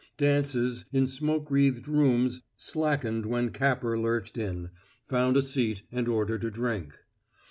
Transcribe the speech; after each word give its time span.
Dances 0.17 0.85
in 0.91 1.05
smoke 1.05 1.51
wreathed 1.51 1.87
rooms 1.87 2.41
slackened 2.57 3.27
when 3.27 3.51
Capper 3.51 3.99
lurched 3.99 4.35
in, 4.35 4.71
found 5.05 5.37
a 5.37 5.43
seat 5.43 5.83
and 5.91 6.07
ordered 6.07 6.43
a 6.43 6.49
drink. 6.49 6.97